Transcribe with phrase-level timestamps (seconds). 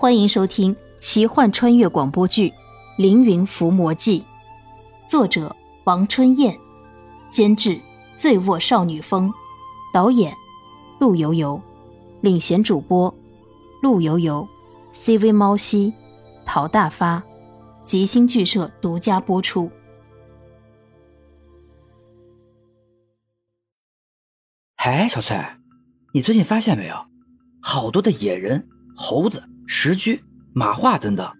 [0.00, 2.50] 欢迎收听奇幻穿越广播剧
[2.98, 4.20] 《凌云伏魔记》，
[5.10, 6.56] 作者王春燕，
[7.30, 7.80] 监制
[8.16, 9.34] 醉卧少女风，
[9.92, 10.32] 导演
[11.00, 11.60] 陆游游，
[12.20, 13.12] 领衔主播
[13.82, 14.46] 陆游游
[14.94, 15.92] ，CV 猫西，
[16.46, 17.20] 陶大发，
[17.82, 19.68] 吉星剧社独家播出。
[24.76, 25.36] 哎，小翠，
[26.12, 26.94] 你最近发现没有，
[27.60, 29.42] 好多的野人、猴子。
[29.70, 30.24] 石居、
[30.54, 31.30] 马化等等，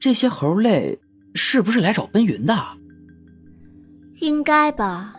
[0.00, 0.98] 这些猴类
[1.34, 2.56] 是不是来找奔云的？
[4.20, 5.14] 应该吧。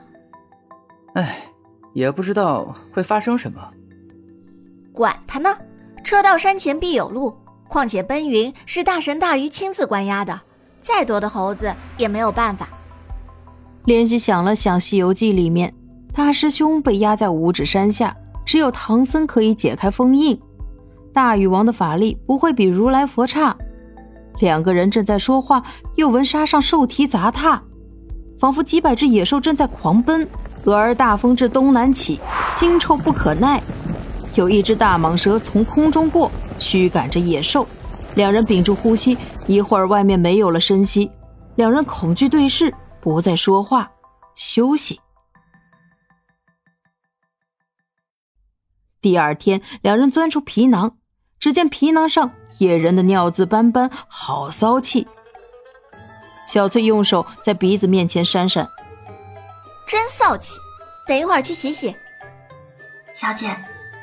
[1.13, 1.45] 哎，
[1.93, 3.61] 也不知道会发生什么。
[4.91, 5.55] 管他呢，
[6.03, 7.37] 车到山前必有路。
[7.67, 10.41] 况且奔云是大神大鱼亲自关押的，
[10.81, 12.67] 再多的猴子也没有办法。
[13.85, 15.71] 莲希想了想，《西游记》里面
[16.11, 20.37] 大师兄被压在五指山下，只有唐僧可以解开封印。
[21.13, 23.55] 大禹王的法力不会比如来佛差。
[24.39, 25.63] 两个人正在说话，
[25.95, 27.61] 又闻沙上兽蹄杂踏，
[28.37, 30.27] 仿佛几百只野兽正在狂奔。
[30.65, 33.61] 俄而大风至东南起，腥臭不可耐。
[34.35, 37.67] 有一只大蟒蛇从空中过，驱赶着野兽。
[38.15, 41.09] 两人屏住呼吸，一会儿外面没有了声息，
[41.55, 43.89] 两人恐惧对视，不再说话，
[44.35, 44.99] 休息。
[49.01, 50.98] 第二天，两人钻出皮囊。
[51.39, 55.07] 只见皮囊上野人的尿渍斑斑，好骚气。
[56.45, 58.67] 小翠用手在鼻子面前扇扇，
[59.87, 60.57] 真骚气。
[61.07, 61.95] 等一会儿去洗洗。
[63.13, 63.55] 小姐，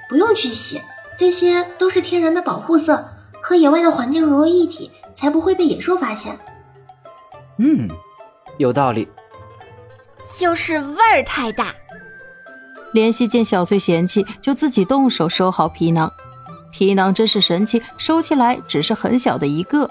[0.09, 0.81] 不用去洗，
[1.19, 3.09] 这些都是天然的保护色，
[3.42, 6.39] 和野外的环境融为一体，才不会被野兽发现。
[7.59, 7.89] 嗯，
[8.59, 9.09] 有道理。
[10.37, 11.75] 就是味儿太大。
[12.92, 16.11] 怜惜见小翠嫌弃，就自己动手收好皮囊。
[16.77, 19.91] 皮囊真是神奇，收起来只是很小的一个。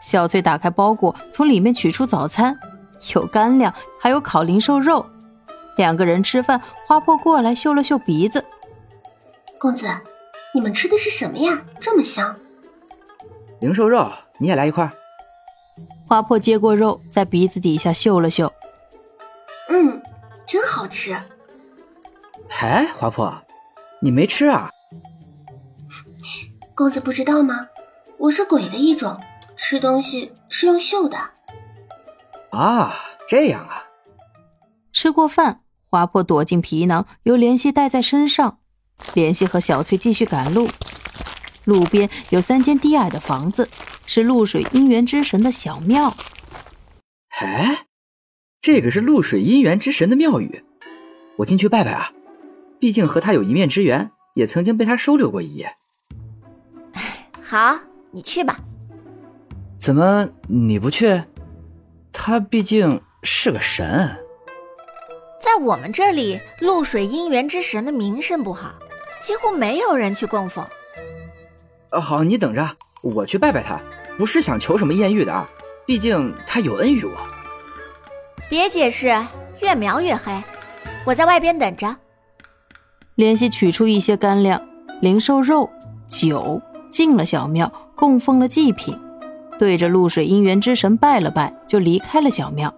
[0.00, 2.56] 小翠打开包裹，从里面取出早餐，
[3.12, 5.04] 有干粮，还有烤灵兽肉。
[5.76, 8.44] 两个人吃饭，花破过来嗅了嗅鼻子。
[9.58, 9.88] 公子，
[10.54, 11.60] 你们吃的是什么呀？
[11.80, 12.36] 这么香！
[13.58, 14.08] 灵兽肉，
[14.38, 14.88] 你也来一块。
[16.06, 18.52] 花破接过肉，在鼻子底下嗅了嗅。
[19.70, 20.00] 嗯，
[20.46, 21.16] 真好吃。
[22.60, 23.34] 哎，花破，
[24.00, 24.70] 你没吃啊？
[26.76, 27.68] 公子不知道吗？
[28.18, 29.18] 我是鬼的一种，
[29.56, 31.16] 吃东西是用嗅的。
[32.50, 32.94] 啊，
[33.26, 33.82] 这样啊。
[34.92, 38.58] 吃过饭，花破躲进皮囊，由莲溪带在身上。
[39.14, 40.68] 莲溪和小翠继续赶路。
[41.64, 43.66] 路边有三间低矮的房子，
[44.04, 46.14] 是露水姻缘之神的小庙。
[47.40, 47.86] 哎，
[48.60, 50.62] 这个是露水姻缘之神的庙宇，
[51.38, 52.12] 我进去拜拜啊！
[52.78, 55.74] 毕竟和他有一面之缘，也曾经被他收留过一夜。
[57.48, 57.78] 好，
[58.10, 58.56] 你去吧。
[59.78, 61.22] 怎么你不去？
[62.12, 64.16] 他毕竟是个神，
[65.38, 68.74] 在我们这里，露水姻缘之神的名声不好，
[69.20, 70.66] 几乎没有人去供奉。
[71.90, 72.68] 呃，好，你等着，
[73.00, 73.78] 我去拜拜他。
[74.18, 75.48] 不是想求什么艳遇的啊，
[75.86, 77.12] 毕竟他有恩于我。
[78.48, 79.14] 别解释，
[79.60, 80.32] 越描越黑。
[81.04, 81.94] 我在外边等着。
[83.14, 84.60] 联系取出一些干粮、
[85.00, 85.70] 灵兽肉、
[86.08, 86.60] 酒。
[86.90, 88.98] 进了小庙，供奉了祭品，
[89.58, 92.72] 对着露水姻缘之神拜了拜，就离开了小庙。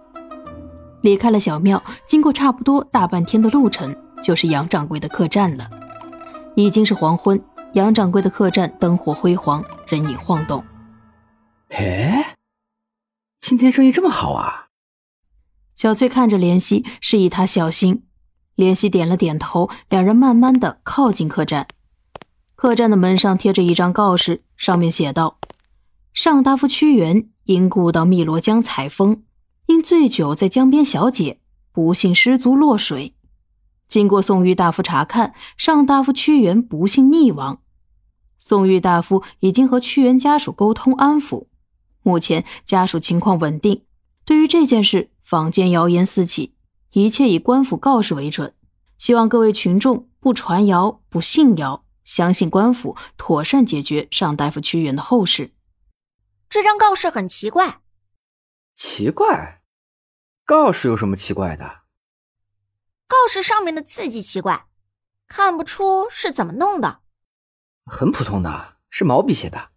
[1.01, 5.69] 离开了小庙，经过差不多大半天的路程，就是杨掌柜的客栈了。
[6.55, 7.41] 已经是黄昏，
[7.73, 10.63] 杨掌柜的客栈灯火辉煌，人影晃动。
[11.69, 12.35] 哎，
[13.39, 14.67] 今天生意这么好啊！
[15.75, 18.03] 小翠看着莲溪，示意他小心。
[18.55, 21.67] 莲溪点了点头，两人慢慢的靠近客栈。
[22.61, 25.39] 客栈的门上贴着一张告示，上面写道
[26.13, 29.23] ：“上大夫屈原因故到汨罗江采风，
[29.67, 31.39] 因醉酒在江边小解，
[31.71, 33.15] 不幸失足落水。
[33.87, 37.61] 经过宋玉大夫查看，上大夫屈原不幸溺亡。
[38.37, 41.45] 宋玉大夫已经和屈原家属沟通安抚，
[42.03, 43.83] 目前家属情况稳定。
[44.25, 46.55] 对于这件事，坊间谣言四起，
[46.91, 48.53] 一切以官府告示为准。
[48.97, 55.53] 希望各位群众不传谣，不信谣。”相信官府妥善解决尚大夫屈原的后事。
[56.49, 57.83] 这张告示很奇怪。
[58.75, 59.61] 奇怪？
[60.43, 61.81] 告示有什么奇怪的？
[63.07, 64.65] 告示上面的字迹奇怪，
[65.27, 67.01] 看不出是怎么弄的。
[67.85, 69.69] 很普通的，是毛笔写的。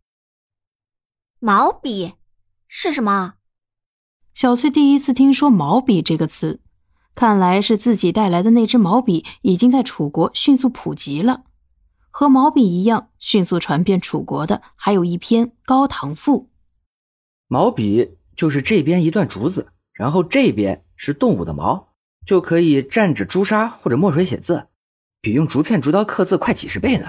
[1.39, 2.15] 毛笔
[2.67, 3.35] 是什么？
[4.33, 6.63] 小翠第一次听说“毛笔”这个词，
[7.15, 11.45] 看来是自己带来的那支毛笔已经在楚国迅速普及了。
[12.13, 16.43] 和毛笔一样迅速传遍楚国的，还有一篇《高唐赋》。
[17.49, 21.95] 毛笔就是这边一段竹子，然后这边是动物的毛，
[22.27, 24.69] 就可以蘸着朱砂或者墨水写字，
[25.23, 27.09] 比用竹片、竹刀刻字快几十倍呢。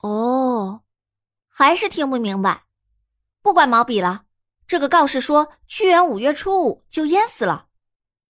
[0.00, 0.82] 哦，
[1.48, 2.64] 还是听不明白。
[3.40, 4.24] 不管毛笔了，
[4.66, 7.68] 这个告示说屈原五月初五就淹死了，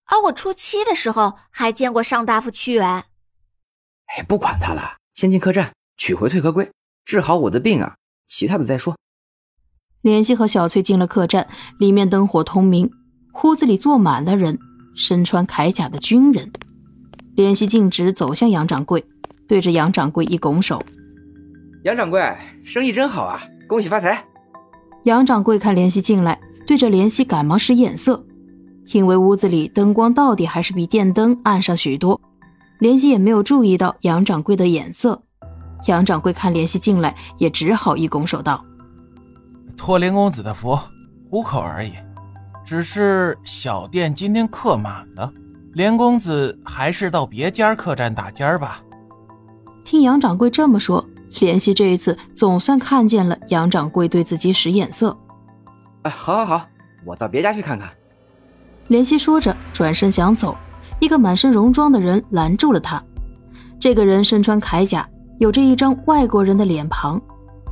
[0.04, 2.86] 而我初七的时候还见过上大夫屈原。
[2.86, 4.98] 哎，不管他了。
[5.16, 6.70] 先进客栈取回退壳龟，
[7.06, 7.94] 治好我的病啊！
[8.28, 8.94] 其他的再说。
[10.02, 11.48] 莲希和小翠进了客栈，
[11.78, 12.90] 里面灯火通明，
[13.42, 14.58] 屋子里坐满了人，
[14.94, 16.52] 身穿铠甲的军人。
[17.34, 19.02] 莲希径直走向杨掌柜，
[19.48, 20.78] 对着杨掌柜一拱手
[21.84, 24.22] ：“杨掌柜，生意真好啊，恭喜发财！”
[25.04, 28.22] 杨掌柜看莲希进来，对着莲希赶忙使眼色，
[28.92, 32.20] 因为屋子里灯光到底还是比电灯暗上许多。
[32.78, 35.22] 莲希也没有注意到杨掌柜的眼色，
[35.86, 38.64] 杨掌柜看莲希进来，也只好一拱手道
[39.76, 40.78] ：“托林公子的福，
[41.30, 41.92] 糊口而已。
[42.64, 45.32] 只是小店今天客满了，
[45.72, 48.82] 莲公子还是到别家客栈打尖吧。”
[49.84, 51.02] 听杨掌柜这么说，
[51.40, 55.16] 莲希这一次总算看见了杨掌柜对自己使眼色。
[56.02, 56.66] 哎，好，好，好，
[57.04, 57.88] 我到别家去看看。
[58.88, 60.56] 莲希说着，转身想走。
[61.00, 63.02] 一个满身戎装的人拦住了他。
[63.78, 65.08] 这个人身穿铠甲，
[65.38, 67.20] 有着一张外国人的脸庞，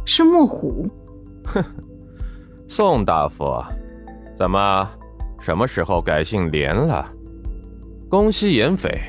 [0.04, 0.88] 是莫虎。
[1.46, 1.64] 哼，
[2.68, 3.62] 宋大夫，
[4.36, 4.88] 怎么，
[5.40, 7.06] 什么时候改姓连了？
[8.10, 9.00] 宫西严匪，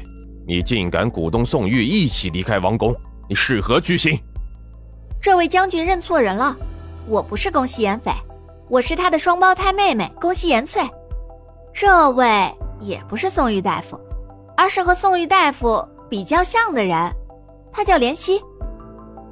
[0.48, 2.96] 你竟敢鼓动宋玉一起离开王宫，
[3.28, 4.18] 你是何居心？
[5.22, 6.56] 这位将军认错人了，
[7.08, 8.12] 我不是宫西严匪，
[8.70, 10.82] 我是他的双胞胎妹妹宫西严翠。
[11.74, 14.00] 这位也不是宋玉大夫。
[14.58, 17.12] 而是和宋玉大夫比较像的人，
[17.72, 18.40] 他叫莲溪。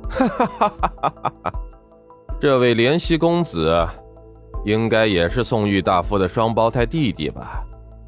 [0.10, 1.54] 哈哈哈哈哈哈！
[2.40, 3.88] 这位莲溪公子，
[4.66, 7.64] 应该也是宋玉大夫的双胞胎弟弟吧？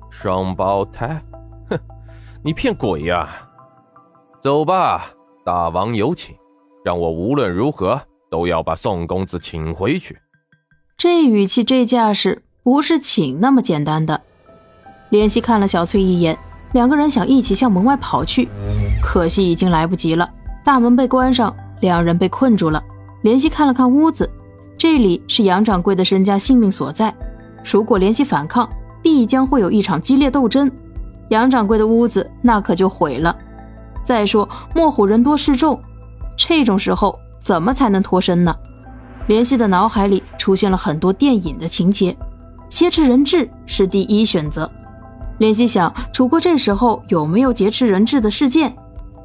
[0.09, 1.19] 双胞胎？
[1.69, 1.79] 哼，
[2.43, 3.29] 你骗鬼呀！
[4.41, 5.07] 走吧，
[5.43, 6.35] 大王有请，
[6.83, 10.19] 让我无论如何都要把宋公子请回去。
[10.97, 14.21] 这语气，这架势，不是请那么简单的。
[15.09, 16.37] 莲溪看了小翠一眼。
[16.75, 18.49] 两个人想一起向门外跑去，
[19.01, 20.29] 可惜已经来不及了。
[20.61, 22.83] 大门被关上，两人被困住了。
[23.21, 24.29] 莲希看了看屋子，
[24.77, 27.15] 这里是杨掌柜的身家性命所在。
[27.63, 28.69] 如果莲希反抗，
[29.01, 30.69] 必将会有一场激烈斗争，
[31.29, 33.33] 杨掌柜的屋子那可就毁了。
[34.03, 35.79] 再说莫虎人多势众，
[36.35, 38.53] 这种时候怎么才能脱身呢？
[39.27, 42.13] 莲希的脑海里出现了很多电影的情节，
[42.69, 44.69] 挟持人质是第一选择。
[45.37, 48.75] 联系想，楚国这时候有没有劫持人质的事件？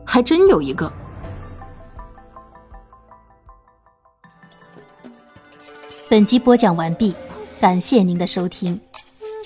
[0.04, 0.92] 还真有一个。
[6.08, 7.14] 本集播讲完毕，
[7.60, 8.78] 感谢您的收听。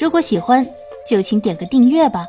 [0.01, 0.67] 如果喜欢，
[1.07, 2.27] 就请点个订阅吧。